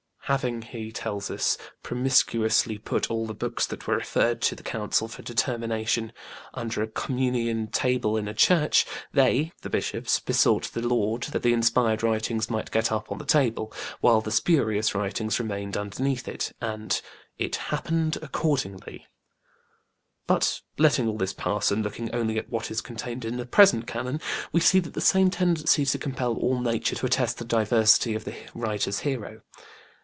[0.25, 5.09] Having, he tells us, "promiscuously put all the books that were referred to the Council
[5.09, 6.13] for determination
[6.53, 11.51] under a Communion table in a church, they (the bishops) besought the Lord that the
[11.51, 17.01] inspired writings might get up on the table, while the spurious writings remained underneath, and
[17.37, 19.07] it happened accordingly".
[20.27, 23.85] But letting all this pass and looking only to what is contained in the present
[23.85, 24.21] Canon,
[24.53, 28.35] we see the same tendency to compel all nature to attest the divinity of the
[28.55, 29.41] writer's hero.